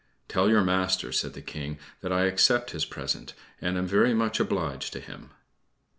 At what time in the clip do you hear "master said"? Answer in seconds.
0.63-1.33